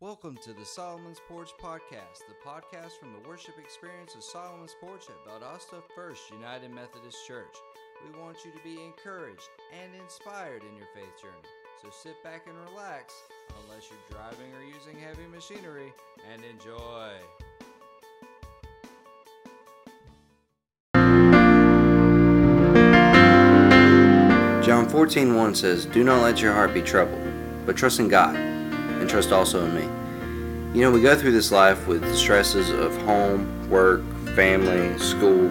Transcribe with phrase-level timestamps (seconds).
[0.00, 5.04] Welcome to the Solomon's Porch Podcast, the podcast from the worship experience of Solomon's Porch
[5.10, 7.54] at Valdosta First United Methodist Church.
[8.02, 11.34] We want you to be encouraged and inspired in your faith journey.
[11.82, 13.12] So sit back and relax,
[13.62, 15.92] unless you're driving or using heavy machinery,
[16.32, 17.10] and enjoy.
[24.64, 27.20] John 14 1 says, Do not let your heart be troubled,
[27.66, 28.49] but trust in God,
[29.10, 30.78] trust also in me.
[30.78, 34.02] You know, we go through this life with the stresses of home, work,
[34.36, 35.48] family, school,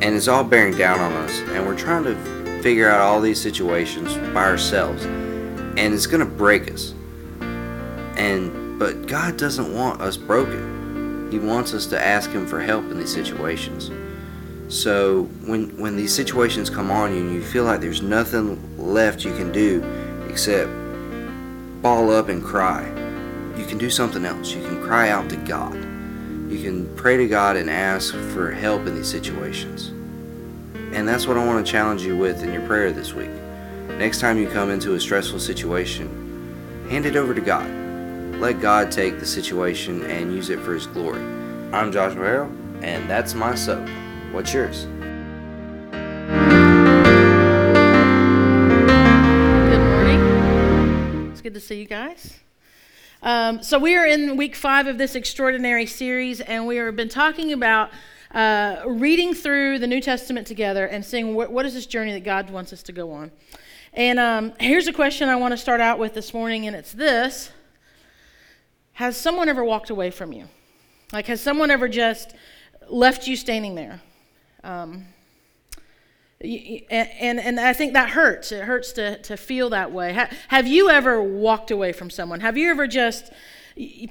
[0.00, 2.14] and it's all bearing down on us, and we're trying to
[2.62, 6.94] figure out all these situations by ourselves, and it's going to break us.
[8.16, 11.28] And but God doesn't want us broken.
[11.32, 13.90] He wants us to ask him for help in these situations.
[14.68, 19.24] So when when these situations come on you and you feel like there's nothing left
[19.24, 19.82] you can do
[20.28, 20.70] except
[21.82, 22.86] ball up and cry,
[23.56, 24.52] you can do something else.
[24.54, 25.74] You can cry out to God.
[25.74, 29.88] You can pray to God and ask for help in these situations.
[30.94, 33.30] And that's what I want to challenge you with in your prayer this week.
[33.98, 37.68] Next time you come into a stressful situation, hand it over to God.
[38.38, 41.22] Let God take the situation and use it for His glory.
[41.72, 43.88] I'm Joshua Harrell, and that's my soap.
[44.32, 44.86] What's yours?
[51.52, 52.40] Good to see you guys.
[53.22, 57.10] Um, so, we are in week five of this extraordinary series, and we have been
[57.10, 57.90] talking about
[58.30, 62.24] uh, reading through the New Testament together and seeing what, what is this journey that
[62.24, 63.30] God wants us to go on.
[63.92, 66.92] And um, here's a question I want to start out with this morning, and it's
[66.92, 67.50] this
[68.94, 70.46] Has someone ever walked away from you?
[71.12, 72.34] Like, has someone ever just
[72.88, 74.00] left you standing there?
[74.64, 75.04] Um,
[76.42, 78.52] and, and I think that hurts.
[78.52, 80.12] It hurts to, to feel that way.
[80.48, 82.40] have you ever walked away from someone?
[82.40, 83.32] Have you ever just,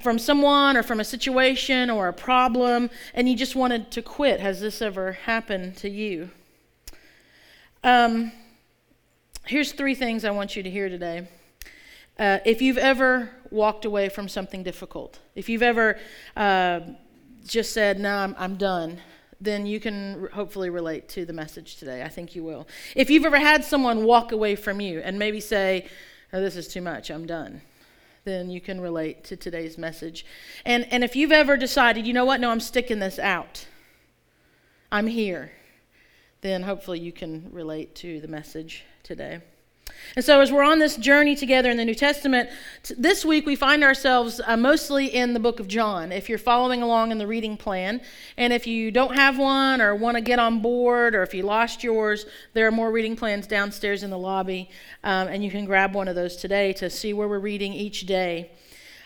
[0.02, 4.40] from someone or from a situation or a problem, and you just wanted to quit?
[4.40, 6.30] Has this ever happened to you?
[7.84, 8.32] Um,
[9.46, 11.28] here's three things I want you to hear today.
[12.18, 15.98] Uh, if you've ever walked away from something difficult, if you've ever
[16.36, 16.80] uh,
[17.44, 19.00] just said, No, I'm, I'm done,
[19.42, 22.02] then you can hopefully relate to the message today.
[22.02, 22.68] I think you will.
[22.94, 25.88] If you've ever had someone walk away from you and maybe say,
[26.32, 27.60] oh, This is too much, I'm done,
[28.24, 30.24] then you can relate to today's message.
[30.64, 33.66] And, and if you've ever decided, you know what, no, I'm sticking this out,
[34.90, 35.52] I'm here,
[36.40, 39.40] then hopefully you can relate to the message today.
[40.16, 42.50] And so, as we're on this journey together in the New Testament,
[42.82, 46.12] t- this week we find ourselves uh, mostly in the book of John.
[46.12, 48.00] If you're following along in the reading plan,
[48.36, 51.42] and if you don't have one or want to get on board, or if you
[51.42, 54.68] lost yours, there are more reading plans downstairs in the lobby,
[55.04, 58.06] um, and you can grab one of those today to see where we're reading each
[58.06, 58.50] day.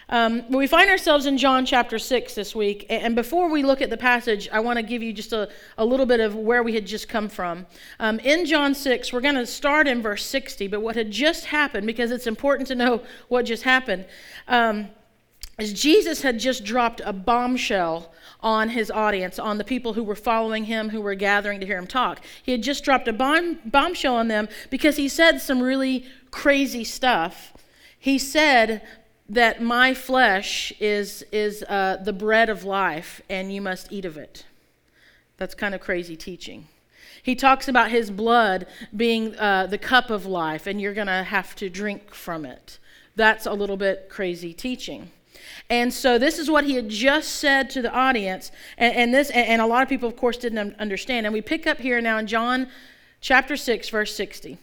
[0.09, 2.87] Um, we find ourselves in John chapter 6 this week.
[2.89, 5.85] And before we look at the passage, I want to give you just a, a
[5.85, 7.67] little bit of where we had just come from.
[7.99, 11.47] Um, in John 6, we're going to start in verse 60, but what had just
[11.47, 14.07] happened, because it's important to know what just happened,
[14.47, 14.89] um,
[15.59, 20.15] is Jesus had just dropped a bombshell on his audience, on the people who were
[20.15, 22.21] following him, who were gathering to hear him talk.
[22.45, 26.85] He had just dropped a bomb, bombshell on them because he said some really crazy
[26.85, 27.55] stuff.
[27.99, 28.83] He said,
[29.29, 34.17] that my flesh is, is uh, the bread of life and you must eat of
[34.17, 34.45] it.
[35.37, 36.69] That's kind of crazy teaching.
[37.23, 38.67] He talks about his blood
[38.97, 42.79] being uh, the cup of life and you're going to have to drink from it.
[43.17, 45.11] That's a little bit crazy teaching.
[45.69, 49.31] And so this is what he had just said to the audience, and, and this,
[49.31, 51.27] and, and a lot of people, of course, didn't understand.
[51.27, 52.69] And we pick up here now in John
[53.21, 54.59] chapter six, verse sixty.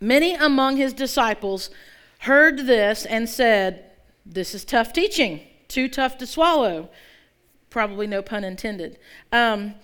[0.00, 1.70] Many among his disciples
[2.18, 3.84] heard this and said,
[4.24, 6.90] This is tough teaching, too tough to swallow.
[7.70, 8.98] Probably no pun intended.
[9.32, 9.74] Um,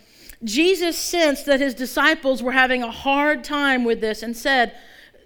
[0.43, 4.75] Jesus sensed that his disciples were having a hard time with this and said,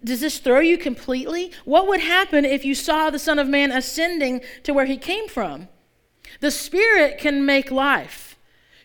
[0.04, 1.52] Does this throw you completely?
[1.64, 5.28] What would happen if you saw the Son of Man ascending to where he came
[5.28, 5.68] from?
[6.40, 8.36] The Spirit can make life.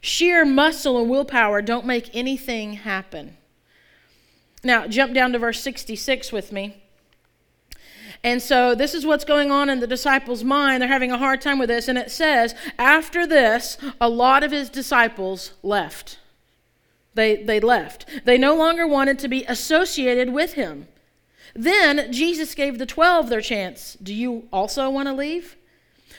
[0.01, 3.37] Sheer muscle and willpower don't make anything happen.
[4.63, 6.82] Now, jump down to verse 66 with me.
[8.23, 10.81] And so this is what's going on in the disciples' mind.
[10.81, 11.87] They're having a hard time with this.
[11.87, 16.19] And it says, after this, a lot of his disciples left.
[17.15, 18.05] They, they left.
[18.25, 20.87] They no longer wanted to be associated with him.
[21.53, 23.95] Then Jesus gave the 12 their chance.
[24.01, 25.57] Do you also want to leave?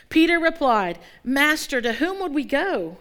[0.09, 2.99] Peter replied, Master, to whom would we go?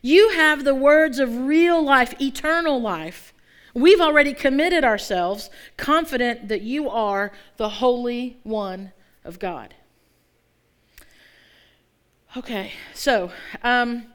[0.00, 3.33] You have the words of real life, eternal life.
[3.74, 8.92] We've already committed ourselves, confident that you are the Holy One
[9.24, 9.74] of God.
[12.36, 13.32] Okay, so
[13.62, 14.06] um,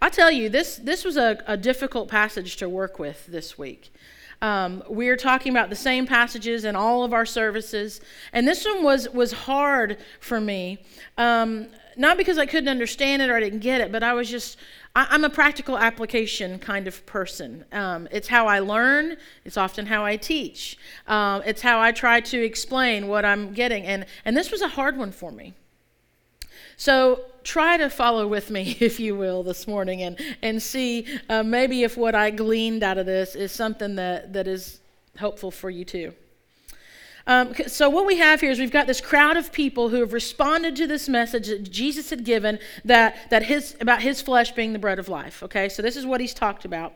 [0.00, 3.92] I tell you, this, this was a, a difficult passage to work with this week.
[4.40, 8.00] Um, we are talking about the same passages in all of our services,
[8.32, 10.78] and this one was was hard for me.
[11.16, 11.66] Um,
[11.96, 14.56] not because I couldn't understand it or I didn't get it, but I was just
[14.98, 17.64] I, am a practical application kind of person.
[17.70, 19.16] Um, it's how I learn.
[19.44, 20.76] It's often how I teach.
[21.06, 24.68] Um, it's how I try to explain what I'm getting, and and this was a
[24.68, 25.54] hard one for me.
[26.76, 31.44] So try to follow with me, if you will, this morning and, and see uh,
[31.44, 34.80] maybe if what I gleaned out of this is something that, that is
[35.16, 36.12] helpful for you too.
[37.28, 40.14] Um, so, what we have here is we've got this crowd of people who have
[40.14, 44.72] responded to this message that Jesus had given that, that his, about his flesh being
[44.72, 45.42] the bread of life.
[45.42, 46.94] Okay, so this is what he's talked about.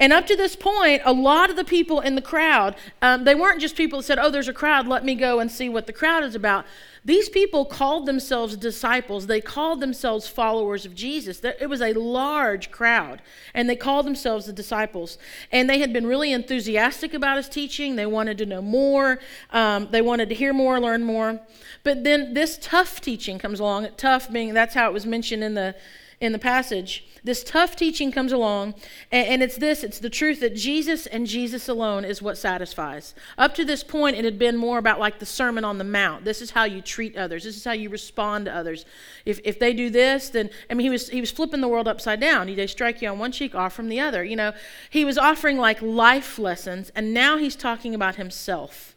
[0.00, 3.34] And up to this point, a lot of the people in the crowd, um, they
[3.34, 5.86] weren't just people that said, Oh, there's a crowd, let me go and see what
[5.86, 6.64] the crowd is about.
[7.04, 9.26] These people called themselves disciples.
[9.26, 11.40] They called themselves followers of Jesus.
[11.42, 13.22] It was a large crowd,
[13.54, 15.16] and they called themselves the disciples.
[15.50, 17.96] And they had been really enthusiastic about his teaching.
[17.96, 19.18] They wanted to know more,
[19.50, 21.40] um, they wanted to hear more, learn more.
[21.84, 23.88] But then this tough teaching comes along.
[23.96, 25.74] Tough being that's how it was mentioned in the
[26.20, 27.04] in the passage.
[27.22, 28.74] This tough teaching comes along,
[29.10, 33.14] and, it's this it's the truth that Jesus and Jesus alone is what satisfies.
[33.36, 36.24] Up to this point, it had been more about like the Sermon on the Mount.
[36.24, 38.84] This is how you treat others, this is how you respond to others.
[39.24, 41.88] If, if they do this, then, I mean, he was, he was flipping the world
[41.88, 42.48] upside down.
[42.48, 44.24] He they strike you on one cheek, off from the other.
[44.24, 44.52] You know,
[44.88, 48.89] he was offering like life lessons, and now he's talking about himself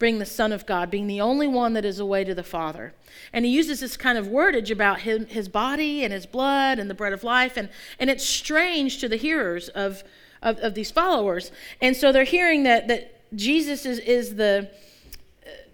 [0.00, 2.42] being the Son of God, being the only one that is a way to the
[2.42, 2.92] Father.
[3.32, 6.90] And he uses this kind of wordage about him, his body and his blood and
[6.90, 7.56] the bread of life.
[7.56, 7.68] And,
[8.00, 10.02] and it's strange to the hearers of,
[10.42, 11.52] of, of these followers.
[11.80, 14.70] And so they're hearing that, that Jesus is, is the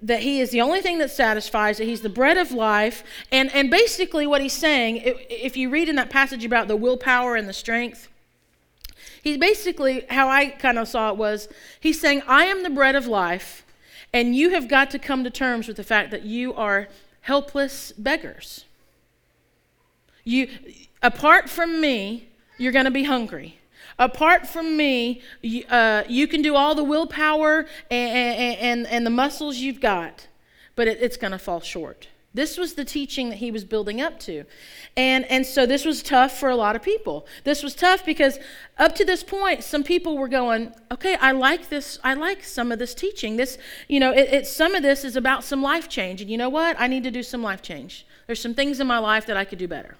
[0.03, 3.03] that he is the only thing that satisfies, that he's the bread of life.
[3.33, 7.35] And, and basically, what he's saying, if, you read in that passage about the willpower
[7.35, 8.09] and the strength,
[9.23, 11.49] he basically, how I kind of saw it was,
[11.81, 13.66] he's saying, I am the bread of life,
[14.13, 16.89] and you have got to come to terms with the fact that you are
[17.23, 18.65] helpless beggars.
[20.25, 20.49] You,
[21.03, 23.59] apart from me, you're going to be hungry.
[23.99, 29.11] Apart from me, you, uh, you can do all the willpower and, and, and the
[29.11, 30.27] muscles you've got,
[30.75, 32.09] but it, it's going to fall short.
[32.37, 34.45] This was the teaching that he was building up to.
[34.95, 37.27] And, and so this was tough for a lot of people.
[37.45, 38.39] This was tough because
[38.79, 41.99] up to this point, some people were going, okay, I like this.
[42.05, 43.37] I like some of this teaching.
[43.37, 43.57] This,
[43.89, 46.21] you know, it, it, some of this is about some life change.
[46.21, 46.77] And you know what?
[46.79, 48.07] I need to do some life change.
[48.27, 49.97] There's some things in my life that I could do better.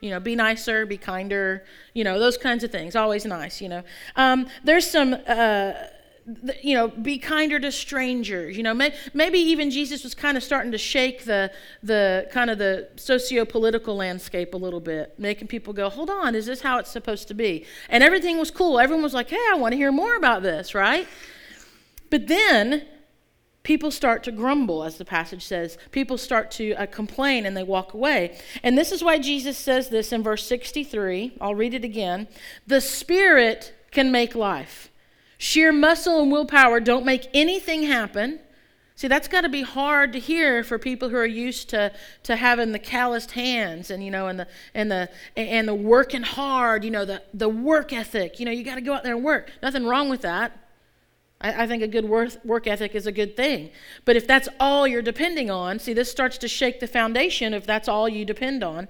[0.00, 2.96] You know, be nicer, be kinder, you know, those kinds of things.
[2.96, 3.82] Always nice, you know.
[4.16, 5.14] Um, there's some.
[5.26, 5.74] Uh,
[6.62, 8.56] you know, be kinder to strangers.
[8.56, 11.50] You know, may, maybe even Jesus was kind of starting to shake the
[11.82, 16.46] the kind of the socio-political landscape a little bit, making people go, "Hold on, is
[16.46, 18.78] this how it's supposed to be?" And everything was cool.
[18.78, 21.06] Everyone was like, "Hey, I want to hear more about this," right?
[22.10, 22.86] But then
[23.62, 25.76] people start to grumble, as the passage says.
[25.90, 28.38] People start to uh, complain and they walk away.
[28.62, 31.34] And this is why Jesus says this in verse 63.
[31.40, 32.28] I'll read it again.
[32.66, 34.90] The Spirit can make life.
[35.38, 38.40] Sheer muscle and willpower don't make anything happen.
[38.96, 41.92] See, that's got to be hard to hear for people who are used to,
[42.24, 46.24] to having the calloused hands and you know and the and the and the working
[46.24, 48.40] hard, you know, the, the work ethic.
[48.40, 49.52] You know, you got to go out there and work.
[49.62, 50.58] Nothing wrong with that.
[51.40, 53.70] I, I think a good work, work ethic is a good thing.
[54.04, 57.64] But if that's all you're depending on, see, this starts to shake the foundation if
[57.64, 58.88] that's all you depend on.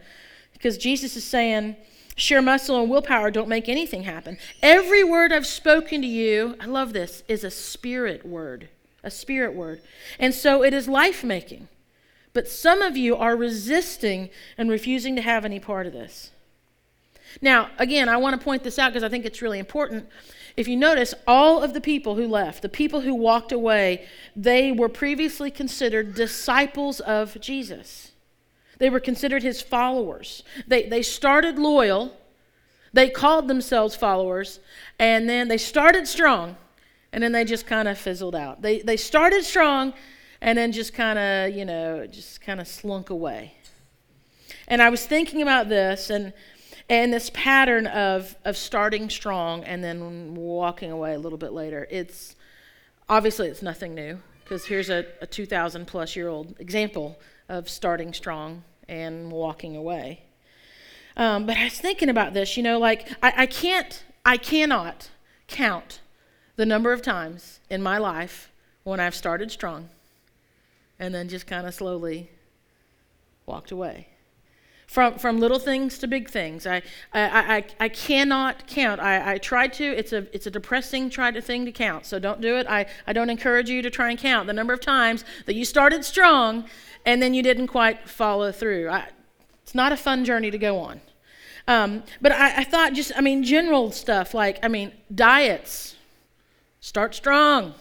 [0.55, 1.77] Because Jesus is saying,
[2.19, 4.39] Sheer muscle and willpower don't make anything happen.
[4.61, 8.69] Every word I've spoken to you, I love this, is a spirit word.
[9.05, 9.81] A spirit word.
[10.19, 11.69] And so it is life making.
[12.33, 16.33] But some of you are resisting and refusing to have any part of this.
[17.41, 20.09] Now, again, I want to point this out because I think it's really important.
[20.57, 24.73] If you notice, all of the people who left, the people who walked away, they
[24.73, 28.11] were previously considered disciples of Jesus.
[28.79, 30.43] They were considered his followers.
[30.67, 32.17] They, they started loyal,
[32.93, 34.61] they called themselves followers,
[34.99, 36.57] and then they started strong,
[37.13, 38.63] and then they just kind of fizzled out.
[38.63, 39.93] They, they started strong,
[40.41, 43.55] and then just kind of, you know, just kind of slunk away.
[44.69, 46.33] And I was thinking about this and,
[46.89, 51.87] and this pattern of, of starting strong and then walking away a little bit later.
[51.91, 52.37] It's
[53.09, 57.19] obviously it's nothing new because here's a, a 2,000 plus year old example
[57.49, 60.23] of starting strong and walking away.
[61.17, 65.11] Um, but I was thinking about this, you know, like I, I can't, I cannot
[65.49, 66.01] count
[66.57, 68.51] the number of times in my life
[68.85, 69.89] when I've started strong
[70.99, 72.31] and then just kind of slowly
[73.47, 74.09] walked away.
[74.89, 76.67] From, from little things to big things.
[76.67, 76.77] I,
[77.13, 79.01] I, I, I cannot count.
[79.01, 79.85] I, I tried to.
[79.85, 82.67] It's a, it's a depressing try to thing to count, so don't do it.
[82.67, 85.67] I, I don't encourage you to try and count the number of times that you
[85.67, 86.65] started strong
[87.05, 88.89] and then you didn't quite follow through.
[88.89, 89.09] I,
[89.63, 91.03] it's not a fun journey to go on.
[91.67, 95.97] Um, but I, I thought just, I mean, general stuff like, I mean, diets,
[96.81, 97.75] start strong,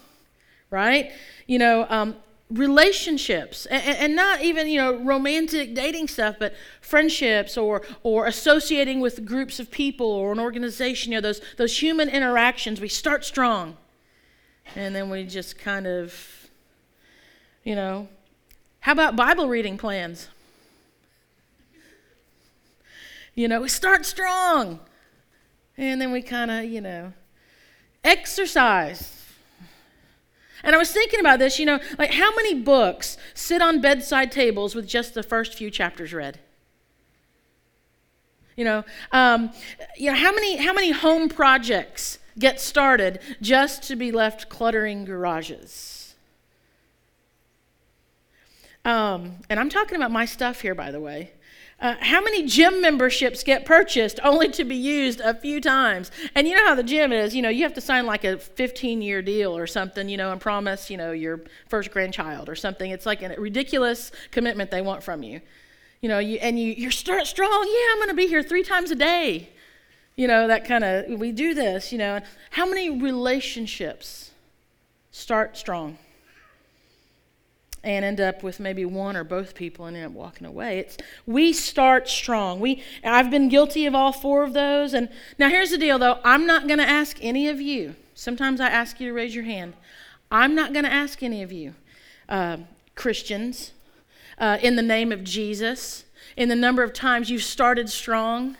[0.70, 1.14] right?
[1.46, 2.18] You know, um,
[2.50, 9.02] relationships and, and, not even you know romantic dating stuff but friendships or or associating
[9.02, 13.26] with groups of people or an organization you know those those human interactions we start
[13.26, 13.76] strong.
[14.76, 16.50] And then we just kind of
[17.66, 18.08] you know
[18.80, 20.30] how about bible reading plans?
[23.36, 24.80] You know we start strong.
[25.78, 27.12] And then we kind of you know
[28.06, 29.17] exercise
[30.68, 34.34] and I was thinking about this, you know, like how many books sit on bedside
[34.34, 36.40] tables with just the first few chapters read?
[38.58, 38.84] You know,
[39.14, 39.52] um,
[39.96, 45.06] you know how many how many home projects get started just to be left cluttering
[45.06, 46.16] garages?
[48.84, 51.32] Um, and I'm talking about my stuff here, by the way.
[51.80, 56.10] Uh, how many gym memberships get purchased only to be used a few times?
[56.34, 58.40] And you know how the gym is, you know, you have to sign like a
[58.40, 62.56] 15 year deal or something, you know, and promise, you know, your first grandchild or
[62.56, 62.90] something.
[62.90, 65.40] It's like a ridiculous commitment they want from you.
[66.02, 67.68] You know, you, and you, you're start strong.
[67.68, 69.50] Yeah, I'm going to be here three times a day.
[70.16, 72.22] You know, that kind of, we do this, you know.
[72.50, 74.32] How many relationships
[75.12, 76.00] start strong?
[77.84, 80.80] And end up with maybe one or both people and end up walking away.
[80.80, 82.60] It's we start strong.
[82.60, 84.94] We I've been guilty of all four of those.
[84.94, 86.20] And now here's the deal though.
[86.24, 87.96] I'm not going to ask any of you.
[88.14, 89.74] Sometimes I ask you to raise your hand.
[90.32, 91.76] I'm not going to ask any of you,
[92.28, 92.58] uh,
[92.96, 93.72] Christians,
[94.38, 96.04] uh, in the name of Jesus,
[96.36, 98.58] in the number of times you've started strong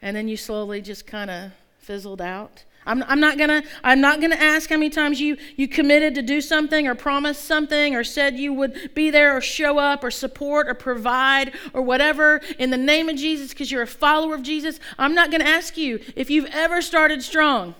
[0.00, 2.64] and then you slowly just kind of fizzled out.
[2.84, 6.22] I'm, I'm not gonna I'm not gonna ask how many times you you committed to
[6.22, 10.10] do something or promised something or said you would be there or show up or
[10.10, 14.42] support or provide or whatever in the name of Jesus because you're a follower of
[14.42, 14.80] Jesus.
[14.98, 17.74] I'm not gonna ask you if you've ever started strong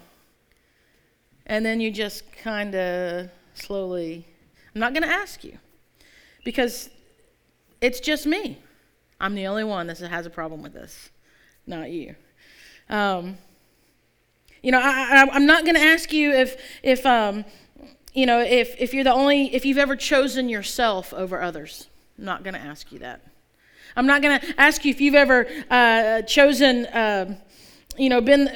[1.47, 4.25] and then you just kind of slowly.
[4.75, 5.59] I'm not gonna ask you
[6.45, 6.91] because
[7.81, 8.59] it's just me.
[9.21, 11.11] I'm the only one that has a problem with this,
[11.67, 12.15] not you.
[12.89, 13.39] Um,
[14.63, 17.45] you know, I, am not going to ask you if, if um,
[18.15, 21.89] you know, if, if you're the only, if you've ever chosen yourself over others.
[22.19, 23.23] I'm not going to ask you that.
[23.97, 27.39] I'm not going to ask you if you've ever uh, chosen, uh,
[27.97, 28.49] you know, been,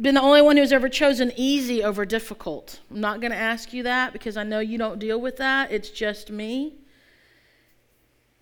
[0.00, 2.80] been the only one who's ever chosen easy over difficult.
[2.90, 5.72] I'm not going to ask you that because I know you don't deal with that.
[5.72, 6.74] It's just me.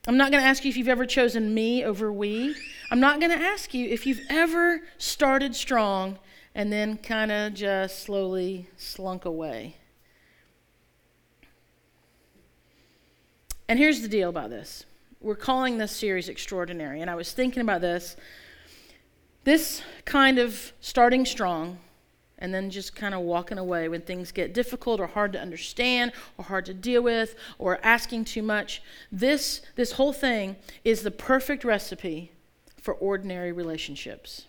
[0.08, 2.56] I'm not going to ask you if you've ever chosen me over we.
[2.90, 6.18] I'm not going to ask you if you've ever started strong
[6.54, 9.76] and then kind of just slowly slunk away.
[13.68, 14.84] And here's the deal about this
[15.20, 17.00] we're calling this series extraordinary.
[17.00, 18.16] And I was thinking about this.
[19.44, 21.78] This kind of starting strong
[22.38, 26.12] and then just kind of walking away when things get difficult or hard to understand
[26.38, 28.82] or hard to deal with or asking too much.
[29.12, 32.32] This, this whole thing is the perfect recipe
[32.80, 34.46] for ordinary relationships.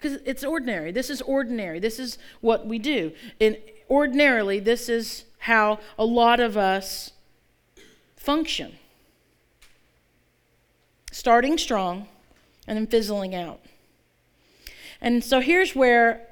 [0.00, 0.92] Because it's ordinary.
[0.92, 1.80] This is ordinary.
[1.80, 3.12] This is what we do.
[3.40, 3.56] And
[3.90, 7.12] ordinarily, this is how a lot of us
[8.16, 8.76] function
[11.10, 12.06] starting strong
[12.66, 13.60] and then fizzling out.
[15.00, 16.26] And so here's where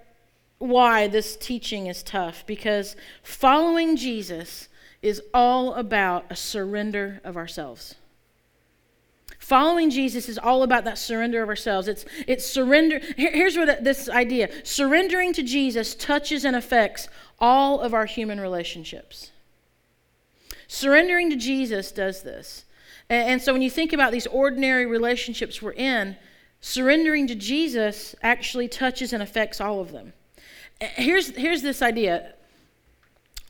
[0.59, 4.69] why this teaching is tough because following Jesus
[5.03, 7.97] is all about a surrender of ourselves.
[9.47, 11.87] Following Jesus is all about that surrender of ourselves.
[11.87, 12.99] It's, it's surrender.
[13.17, 18.41] Here, here's what this idea surrendering to Jesus touches and affects all of our human
[18.41, 19.31] relationships.
[20.67, 22.65] Surrendering to Jesus does this.
[23.09, 26.17] And, and so when you think about these ordinary relationships we're in,
[26.61, 30.13] surrendering to Jesus actually touches and affects all of them.
[30.81, 32.35] Here's, here's this idea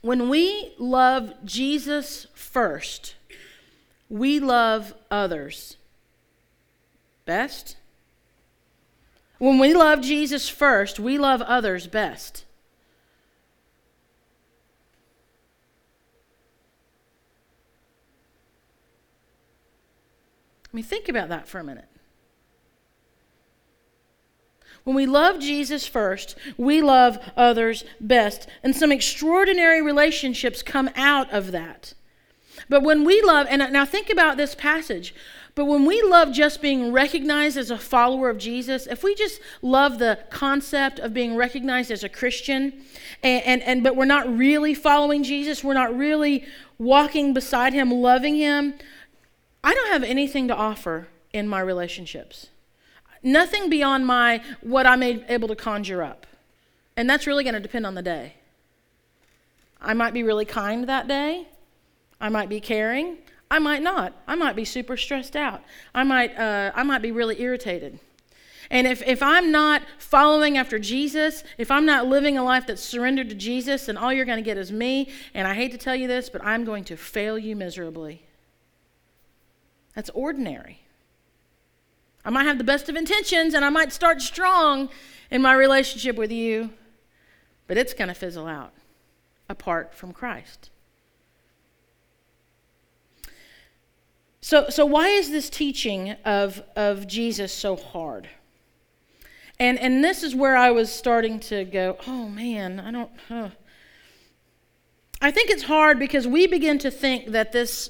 [0.03, 3.15] when we love Jesus first,
[4.09, 5.76] we love others
[7.27, 7.77] best.
[9.37, 12.45] When we love Jesus first, we love others best.
[20.65, 21.87] I mean, think about that for a minute.
[24.83, 28.47] When we love Jesus first, we love others best.
[28.63, 31.93] And some extraordinary relationships come out of that.
[32.69, 35.13] But when we love, and now think about this passage
[35.57, 39.41] But when we love just being recognized as a follower of Jesus, if we just
[39.63, 42.85] love the concept of being recognized as a Christian,
[43.23, 46.45] and, and, and but we're not really following Jesus, we're not really
[46.77, 48.75] walking beside him, loving him,
[49.63, 52.49] I don't have anything to offer in my relationships.
[53.23, 56.27] Nothing beyond my what I'm able to conjure up.
[56.95, 58.35] And that's really going to depend on the day.
[59.81, 61.47] I might be really kind that day.
[62.21, 63.17] I might be caring.
[63.49, 64.13] I might not.
[64.27, 65.61] I might be super stressed out.
[65.95, 67.99] I might, uh, I might be really irritated.
[68.69, 72.83] And if, if I'm not following after Jesus, if I'm not living a life that's
[72.83, 75.09] surrendered to Jesus, then all you're going to get is me.
[75.33, 78.23] And I hate to tell you this, but I'm going to fail you miserably.
[79.95, 80.81] That's ordinary.
[82.25, 84.89] I might have the best of intentions and I might start strong
[85.31, 86.71] in my relationship with you,
[87.67, 88.73] but it's going to fizzle out
[89.47, 90.69] apart from Christ.
[94.47, 98.29] So, so why is this teaching of, of Jesus so hard?
[99.59, 103.11] And, and this is where I was starting to go, oh man, I don't.
[103.29, 103.49] Uh.
[105.19, 107.89] I think it's hard because we begin to think that this,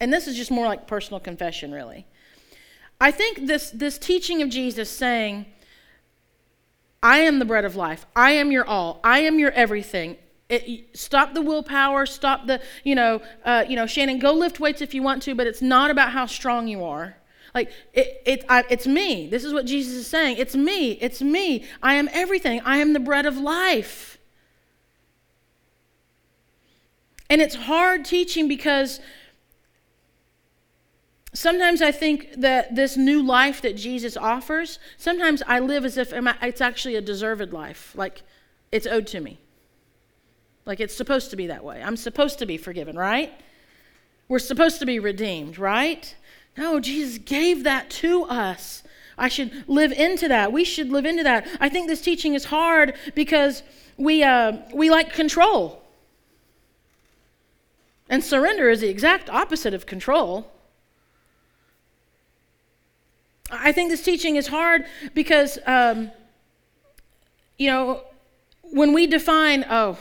[0.00, 2.06] and this is just more like personal confession, really.
[3.00, 5.46] I think this, this teaching of Jesus saying,
[7.04, 10.16] I am the bread of life, I am your all, I am your everything,
[10.52, 12.06] it, stop the willpower.
[12.06, 15.34] Stop the, you know, uh, you know, Shannon, go lift weights if you want to,
[15.34, 17.16] but it's not about how strong you are.
[17.54, 19.28] Like it, it I, it's me.
[19.28, 20.36] This is what Jesus is saying.
[20.38, 20.92] It's me.
[20.92, 21.64] It's me.
[21.82, 22.60] I am everything.
[22.64, 24.18] I am the bread of life.
[27.28, 29.00] And it's hard teaching because
[31.34, 36.12] sometimes I think that this new life that Jesus offers, sometimes I live as if
[36.12, 38.22] it's actually a deserved life, like
[38.70, 39.41] it's owed to me.
[40.64, 41.82] Like it's supposed to be that way.
[41.82, 43.32] I'm supposed to be forgiven, right?
[44.28, 46.14] We're supposed to be redeemed, right?
[46.56, 48.82] No, Jesus gave that to us.
[49.18, 50.52] I should live into that.
[50.52, 51.46] We should live into that.
[51.60, 53.62] I think this teaching is hard because
[53.96, 55.82] we, uh, we like control.
[58.08, 60.50] And surrender is the exact opposite of control.
[63.50, 66.10] I think this teaching is hard because, um,
[67.58, 68.02] you know,
[68.62, 69.98] when we define, oh,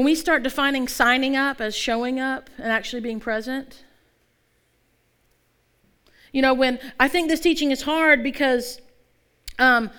[0.00, 3.84] when we start defining signing up as showing up and actually being present,
[6.32, 8.80] you know, when I think this teaching is hard because
[9.58, 9.90] um,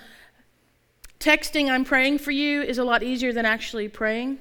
[1.20, 4.40] texting, I'm praying for you, is a lot easier than actually praying.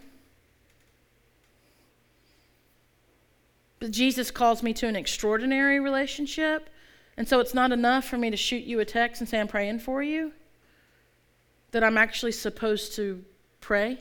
[3.79, 6.71] But Jesus calls me to an extraordinary relationship.
[7.17, 9.47] And so it's not enough for me to shoot you a text and say, I'm
[9.47, 10.31] praying for you,
[11.69, 13.23] that I'm actually supposed to
[13.59, 13.99] pray.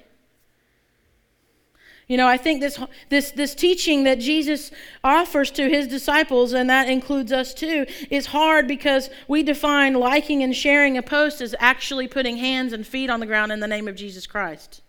[2.10, 2.76] You know, I think this,
[3.08, 4.72] this, this teaching that Jesus
[5.04, 10.42] offers to his disciples, and that includes us too, is hard because we define liking
[10.42, 13.68] and sharing a post as actually putting hands and feet on the ground in the
[13.68, 14.82] name of Jesus Christ.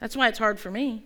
[0.00, 1.04] That's why it's hard for me.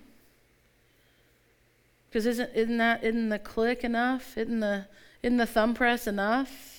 [2.08, 4.38] Because isn't, isn't that, isn't the click enough?
[4.38, 4.86] Isn't the,
[5.22, 6.77] isn't the thumb press enough?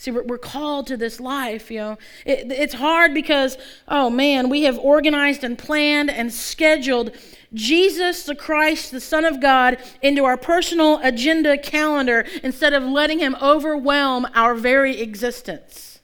[0.00, 1.98] See, we're, we're called to this life, you know.
[2.24, 3.58] It, it's hard because,
[3.88, 7.16] oh man, we have organized and planned and scheduled
[7.52, 13.18] Jesus the Christ, the Son of God, into our personal agenda calendar instead of letting
[13.18, 15.98] him overwhelm our very existence.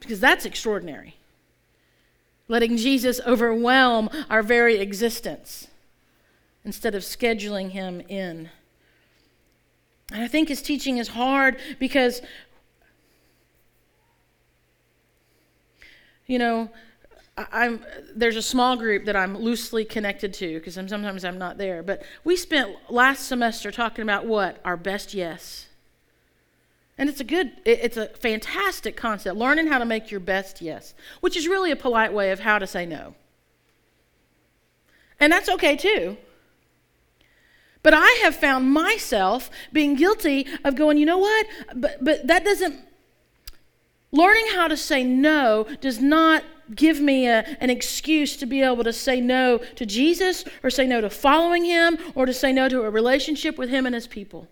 [0.00, 1.16] Because that's extraordinary.
[2.48, 5.68] Letting Jesus overwhelm our very existence
[6.66, 8.50] instead of scheduling him in.
[10.12, 12.22] And I think his teaching is hard because,
[16.26, 16.70] you know,
[17.36, 21.82] I'm, there's a small group that I'm loosely connected to because sometimes I'm not there.
[21.82, 24.60] But we spent last semester talking about what?
[24.64, 25.66] Our best yes.
[26.96, 29.36] And it's a good, it's a fantastic concept.
[29.36, 32.58] Learning how to make your best yes, which is really a polite way of how
[32.58, 33.14] to say no.
[35.20, 36.16] And that's okay too.
[37.86, 41.46] But I have found myself being guilty of going, you know what?
[41.72, 42.80] But, but that doesn't,
[44.10, 46.42] learning how to say no does not
[46.74, 50.84] give me a, an excuse to be able to say no to Jesus or say
[50.84, 54.08] no to following him or to say no to a relationship with him and his
[54.08, 54.48] people.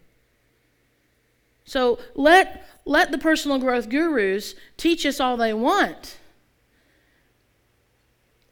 [1.64, 6.18] So let, let the personal growth gurus teach us all they want.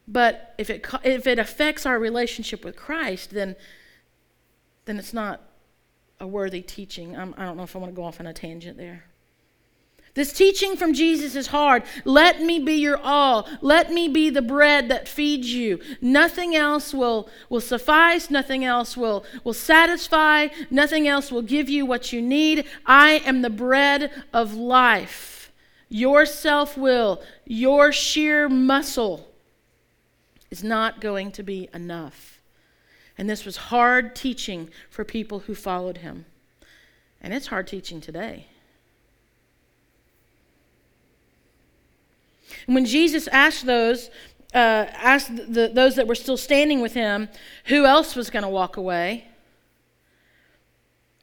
[0.08, 3.54] But if it, if it affects our relationship with Christ, then
[4.84, 5.40] then it's not
[6.20, 7.16] a worthy teaching.
[7.16, 9.04] I'm, I do not know if I want to go off on a tangent there.
[10.14, 11.84] This teaching from Jesus is hard.
[12.04, 13.48] Let me be your all.
[13.62, 15.80] Let me be the bread that feeds you.
[16.02, 18.28] Nothing else will, will suffice.
[18.28, 20.48] Nothing else will, will satisfy.
[20.70, 22.66] Nothing else will give you what you need.
[22.84, 25.50] I am the bread of life.
[25.88, 29.32] Your self will, your sheer muscle
[30.50, 32.31] is not going to be enough.
[33.22, 36.24] And this was hard teaching for people who followed him.
[37.20, 38.48] And it's hard teaching today.
[42.66, 44.10] When Jesus asked those,
[44.52, 47.28] uh, asked the, those that were still standing with him,
[47.66, 49.28] who else was going to walk away?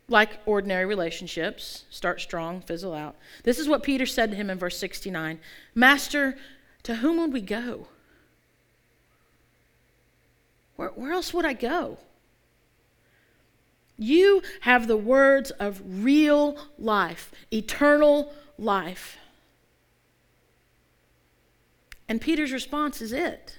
[0.08, 3.18] Like ordinary relationships, start strong, fizzle out.
[3.44, 5.38] This is what Peter said to him in verse 69
[5.76, 6.38] Master,
[6.84, 7.88] to whom would we go?
[10.80, 11.98] Where, where else would I go?
[13.98, 19.18] You have the words of real life, eternal life.
[22.08, 23.59] And Peter's response is it.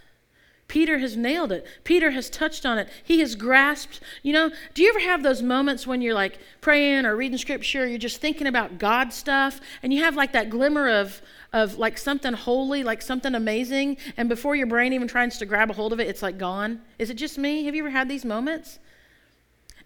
[0.71, 1.67] Peter has nailed it.
[1.83, 2.89] Peter has touched on it.
[3.03, 3.99] He has grasped.
[4.23, 7.89] You know, do you ever have those moments when you're like praying or reading scripture,
[7.89, 11.21] you're just thinking about God stuff, and you have like that glimmer of,
[11.53, 15.71] of like something holy, like something amazing, and before your brain even tries to grab
[15.71, 16.81] a hold of it, it's like gone?
[17.01, 17.65] Is it just me?
[17.65, 18.79] Have you ever had these moments?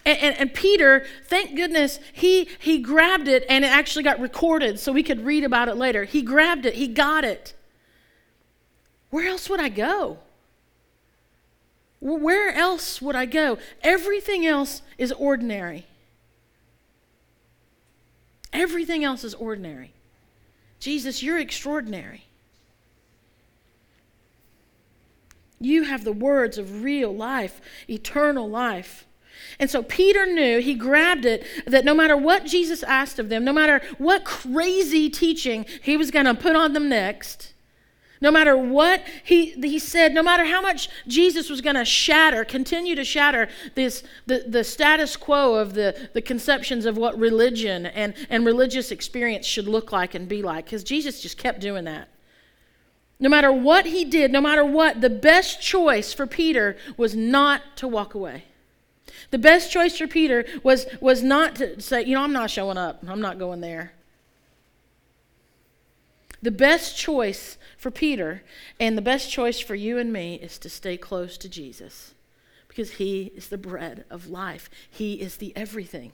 [0.05, 4.79] And, and, and, Peter, thank goodness, he, he grabbed it and it actually got recorded
[4.79, 6.03] so we could read about it later.
[6.03, 7.55] He grabbed it, he got it.
[9.09, 10.19] Where else would I go?
[12.05, 13.57] Where else would I go?
[13.81, 15.87] Everything else is ordinary.
[18.53, 19.91] Everything else is ordinary.
[20.79, 22.25] Jesus, you're extraordinary.
[25.59, 29.07] You have the words of real life, eternal life.
[29.57, 33.43] And so Peter knew, he grabbed it, that no matter what Jesus asked of them,
[33.43, 37.54] no matter what crazy teaching he was going to put on them next,
[38.21, 42.45] no matter what he, he said, no matter how much Jesus was going to shatter,
[42.45, 47.85] continue to shatter this, the, the status quo of the, the conceptions of what religion
[47.85, 51.85] and, and religious experience should look like and be like, because Jesus just kept doing
[51.85, 52.09] that.
[53.19, 57.61] No matter what he did, no matter what, the best choice for Peter was not
[57.77, 58.45] to walk away.
[59.31, 62.77] The best choice for Peter was, was not to say, you know, I'm not showing
[62.77, 63.93] up, I'm not going there.
[66.41, 68.41] The best choice for Peter
[68.79, 72.15] and the best choice for you and me is to stay close to Jesus
[72.67, 76.11] because he is the bread of life, he is the everything.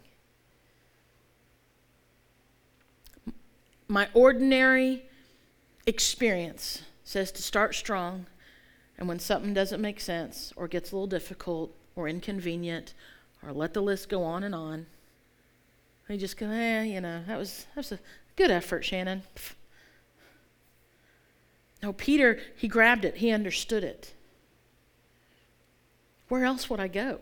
[3.88, 5.04] My ordinary
[5.88, 8.26] experience says to start strong,
[8.98, 12.94] and when something doesn't make sense or gets a little difficult or inconvenient,
[13.42, 14.88] or let the list go on and on,
[16.10, 18.00] you just go, eh, you know, that was, that was a
[18.36, 19.24] good effort, Shannon.
[21.82, 24.14] No, Peter, he grabbed it, he understood it.
[26.28, 27.20] Where else would I go?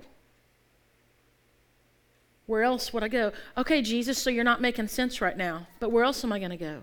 [2.46, 3.32] Where else would I go?
[3.58, 6.52] Okay, Jesus, so you're not making sense right now, but where else am I going
[6.52, 6.82] to go?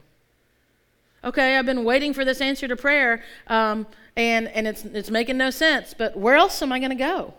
[1.25, 5.37] Okay, I've been waiting for this answer to prayer, um, and, and it's, it's making
[5.37, 7.35] no sense, but where else am I going to go?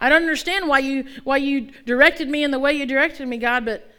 [0.00, 3.38] I don't understand why you, why you directed me in the way you directed me,
[3.38, 3.90] God, but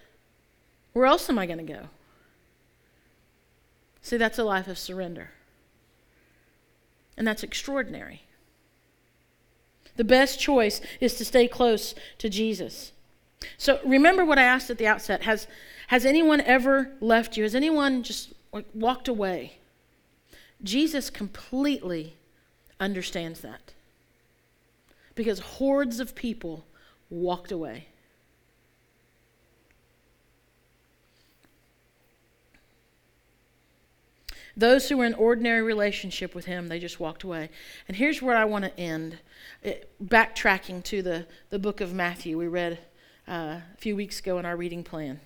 [0.93, 1.88] where else am I going to go?
[4.02, 5.32] See, that's a life of surrender.
[7.18, 8.24] And that's extraordinary.
[9.96, 12.92] The best choice is to stay close to Jesus.
[13.58, 15.24] So remember what I asked at the outset.
[15.24, 15.48] Has,
[15.88, 17.44] has anyone ever left you?
[17.44, 18.34] Has anyone just
[18.74, 19.58] walked away?
[20.64, 22.16] Jesus completely
[22.80, 23.74] understands that.
[25.16, 26.66] Because hordes of people
[27.10, 27.88] walked away.
[34.56, 37.50] Those who were in ordinary relationship with him, they just walked away.
[37.88, 39.20] And here's where I want to end.
[39.64, 42.80] It, backtracking to the, the book of Matthew, we read
[43.28, 45.20] uh, a few weeks ago in our reading plan.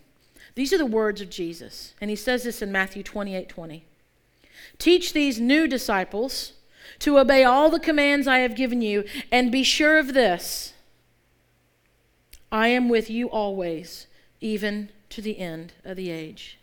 [0.54, 1.96] These are the words of Jesus.
[2.00, 3.84] And he says this in Matthew 28 20.
[4.78, 6.54] Teach these new disciples
[7.00, 10.74] to obey all the commands I have given you, and be sure of this
[12.52, 14.08] I am with you always,
[14.40, 16.60] even to the end of the age.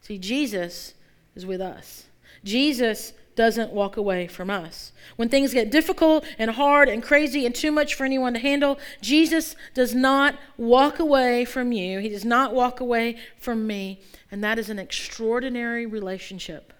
[0.00, 0.94] See, Jesus
[1.34, 2.04] is with us.
[2.44, 4.92] Jesus doesn't walk away from us.
[5.16, 8.78] When things get difficult and hard and crazy and too much for anyone to handle,
[9.00, 11.98] Jesus does not walk away from you.
[11.98, 14.00] He does not walk away from me.
[14.30, 16.72] And that is an extraordinary relationship.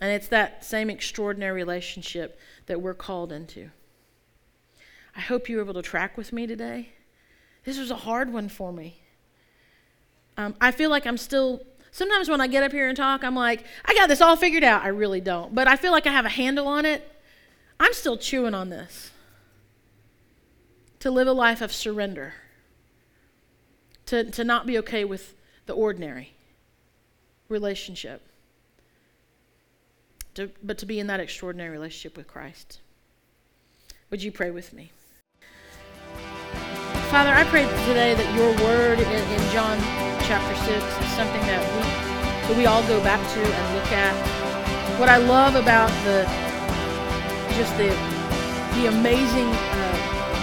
[0.00, 3.70] And it's that same extraordinary relationship that we're called into.
[5.16, 6.90] I hope you were able to track with me today.
[7.64, 9.02] This was a hard one for me.
[10.38, 13.34] Um, I feel like I'm still, sometimes when I get up here and talk, I'm
[13.34, 14.84] like, I got this all figured out.
[14.84, 15.52] I really don't.
[15.52, 17.02] But I feel like I have a handle on it.
[17.80, 19.10] I'm still chewing on this.
[21.00, 22.34] To live a life of surrender,
[24.06, 25.34] to, to not be okay with
[25.66, 26.32] the ordinary
[27.48, 28.22] relationship,
[30.34, 32.80] to, but to be in that extraordinary relationship with Christ.
[34.10, 34.92] Would you pray with me?
[37.10, 41.64] Father, I pray today that your word in, in John chapter 6 is something that
[41.72, 41.80] we,
[42.44, 44.12] that we all go back to and look at.
[45.00, 46.28] What I love about the
[47.56, 47.88] just the,
[48.76, 49.96] the amazing uh,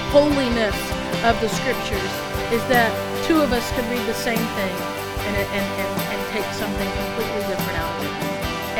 [0.09, 0.73] holiness
[1.21, 2.13] of the scriptures
[2.49, 2.89] is that
[3.29, 4.75] two of us could read the same thing
[5.29, 8.15] and, and, and, and take something completely different out of it.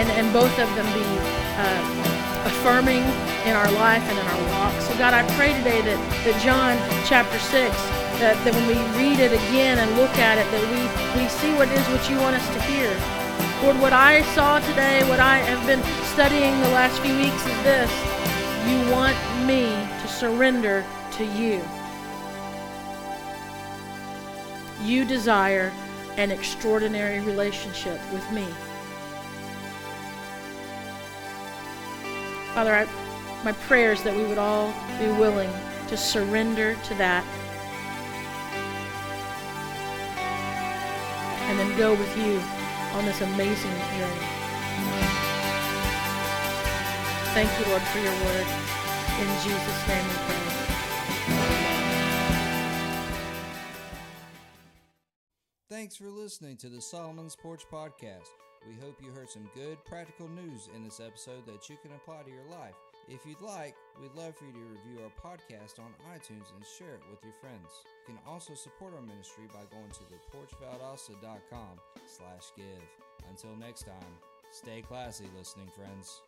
[0.02, 3.06] And, and both of them be uh, affirming
[3.46, 4.74] in our life and in our walk.
[4.82, 9.20] So, God, I pray today that, that John chapter 6, that, that when we read
[9.20, 10.82] it again and look at it, that we,
[11.20, 12.90] we see what is what you want us to hear.
[13.64, 17.64] Lord, what I saw today, what I have been studying the last few weeks is
[17.64, 17.92] this.
[18.68, 19.66] You want me
[20.02, 21.62] to surrender to you.
[24.82, 25.72] You desire
[26.18, 28.46] an extraordinary relationship with me.
[32.54, 32.88] Father, I
[33.46, 35.52] my prayer is that we would all be willing
[35.88, 37.24] to surrender to that
[41.78, 42.40] go with you
[42.94, 44.28] on this amazing journey.
[47.34, 48.48] Thank you, Lord, for your word.
[49.20, 50.46] In Jesus' name we pray.
[55.70, 58.30] Thanks for listening to the Solomon's Porch Podcast.
[58.66, 62.24] We hope you heard some good practical news in this episode that you can apply
[62.24, 62.76] to your life.
[63.08, 66.96] If you'd like, we'd love for you to review our podcast on iTunes and share
[66.96, 67.86] it with your friends.
[68.08, 72.66] You can also support our ministry by going to theporchvaldosta.com slash give.
[73.30, 74.18] Until next time,
[74.52, 76.22] stay classy, listening friends.